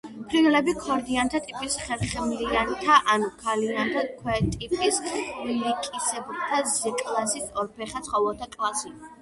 ფრინველები 0.29 0.73
ქორდიანთა 0.83 1.41
ტიპის, 1.47 1.75
ხერხემლიანთა 1.89 2.95
ანუ 3.17 3.29
ქალიანთა 3.43 4.03
ქვეტიპის, 4.23 4.99
ხვლიკისებრთა 5.11 6.65
ზეკლასის 6.75 7.49
ორფეხა 7.65 8.07
ცხოველთა 8.09 8.53
კლასი. 8.59 8.97